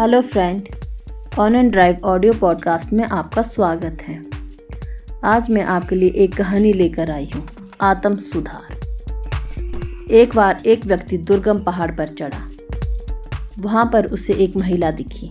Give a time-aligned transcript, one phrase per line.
[0.00, 0.68] Hello friend,
[1.38, 4.24] on and drive audio podcast में आपका स्वागत है।
[5.24, 7.48] आज मैं आपके लिए एक कहानी लेकर आई हूँ,
[7.80, 8.80] आत्म सुधार।
[10.10, 12.48] एक बार एक व्यक्ति दुर्गम पहाड़ पर चढ़ा।
[13.58, 15.30] वहाँ पर उसे एक महिला दिखी।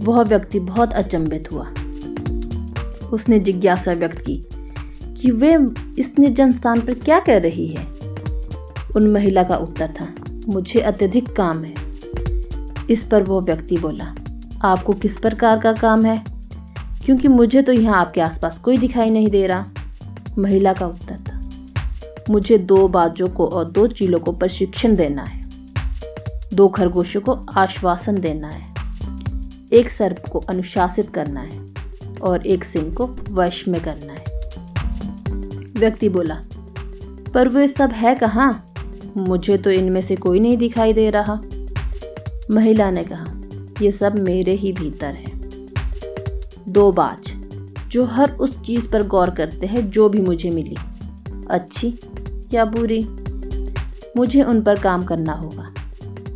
[0.00, 1.66] वह व्यक्ति बहुत अचंभित हुआ।
[3.12, 4.44] उसने जिज्ञासा व्यक्त की
[5.20, 5.58] कि वे
[5.98, 7.86] इस निर्जन स्थान पर क्या कर रही है?
[8.96, 10.08] उन महिला का उत्तर था,
[10.48, 11.83] मुझे अत्यधिक काम है।
[12.90, 14.14] इस पर वो व्यक्ति बोला,
[14.62, 16.22] आपको किस प्रकार का काम है?
[17.04, 19.66] क्योंकि मुझे तो यहाँ आपके आसपास कोई दिखाई नहीं दे रहा।
[20.38, 21.40] महिला का उत्तर था,
[22.30, 25.42] मुझे दो बाजों को और दो चीलों को प्रशिक्षण देना है।
[26.54, 28.72] दो खरगोशों को आश्वासन देना है।
[29.72, 31.60] एक सर्प को अनुशासित करना है
[32.22, 34.24] और एक सिंह को वश में करना है।
[35.78, 36.42] व्यक्ति बोला,
[37.34, 38.66] पर वो सब है कहाँ?
[39.16, 41.40] मुझे तो इनमें से कोई नहीं दिखाई दे रहा।
[42.50, 43.26] महिला ने कहा
[43.82, 45.40] यह सब मेरे ही भीतर है।
[46.68, 47.34] दो बाज,
[47.88, 50.76] जो हर उस चीज़ पर गौर करते हैं, जो भी मुझे मिली।
[51.50, 51.94] अच्छी
[52.54, 53.06] या बुरी,
[54.16, 55.74] मुझे उन पर काम करना होगा,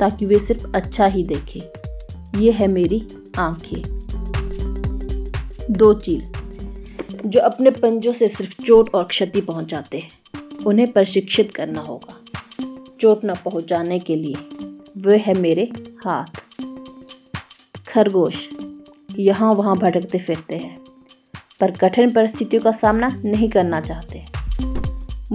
[0.00, 1.60] ताकि वे सिर्फ़ अच्छा ही देखें।
[2.40, 3.82] ये है मेरी आँखें।
[5.70, 6.22] दो चील,
[7.26, 10.10] जो अपने पंजों से सिर्फ़ चोट और क्षति पहुंचाते हैं,
[10.66, 12.20] उन्हें प्रशिक्षित करना होगा।
[13.00, 14.34] चोट न पहुँचाने के लिए
[14.96, 15.72] वे है मेरे
[16.04, 16.40] हाथ।
[17.88, 18.48] खरगोश,
[19.18, 20.80] यहाँ वहाँ भटकते फिरते हैं,
[21.60, 24.24] पर कठिन परिस्थितियों का सामना नहीं करना चाहते।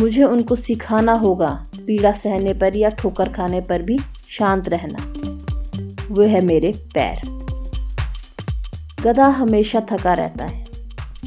[0.00, 3.98] मुझे उनको सिखाना होगा, पीड़ा सहने पर या ठोकर खाने पर भी
[4.30, 5.12] शांत रहना।
[6.10, 7.20] वह है मेरे पैर।
[9.02, 10.66] गधा हमेशा थका रहता है।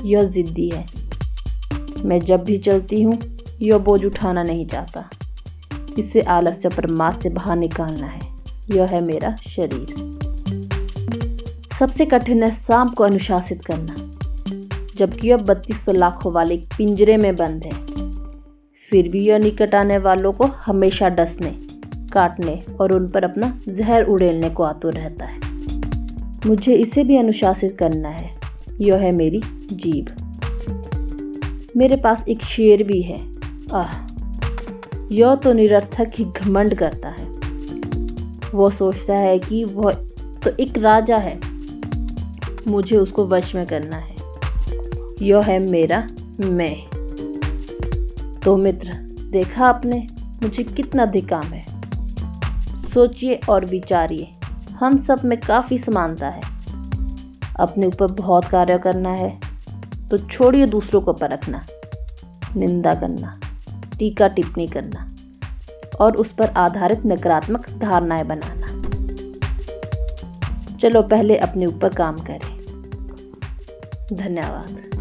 [0.06, 0.86] यह जिद्दी है।
[2.06, 5.10] मैं जब भी चलती हूँ, यह बोझ उठाना नहीं चाहता।
[5.98, 8.22] इसे आलस्य पर माँ से बाहर निकालना है।
[8.72, 10.20] यह है मेरा शरीर।
[11.80, 13.96] सबसे कठिन है सांप को अनुशासित करना।
[14.98, 17.86] जबकि यह बत्तीस सौ लाखों वाले पिंजरे में बंद है।
[18.90, 21.58] फिर भी यह निकट आने वालों को हमेशा डसने,
[22.14, 25.40] काटने और उन पर अपना जहर उड़ेलने को आतुर रहता है।
[26.46, 28.34] मुझे इसे भी अनुशासित करना है।
[28.82, 30.08] यह है मेरी जीभ।
[31.78, 33.20] मेरे पास एक शेर भी है।
[33.74, 34.09] आह
[35.12, 37.26] यह तो निरर्थक ही घमंड करता है।
[38.52, 39.92] वो सोचता है कि वह
[40.44, 41.40] तो एक राजा है।
[42.68, 44.16] मुझे उसको वश में करना है।
[45.22, 46.08] यह है मेरा
[46.40, 46.76] मैं।
[48.40, 48.94] तो मित्र,
[49.32, 50.08] देखा आपने?
[50.44, 51.66] मुझे कितना अधिक है।
[52.94, 54.32] सोचिए और विचारिए।
[54.72, 56.42] हम सब में काफ़ी समानता है।
[57.60, 59.40] अपने ऊपर बहुत कार्य करना है
[60.12, 61.66] तो छोड़िए दूसरों को परखना,
[62.56, 63.40] निंदा करना।
[64.00, 65.08] टीका टिप्पणी करना
[66.02, 68.68] और उस पर आधारित नकारात्मक धारणाएँ बनाना।
[70.78, 72.58] चलो पहले अपने ऊपर काम करें।
[74.14, 74.99] धन्यवाद।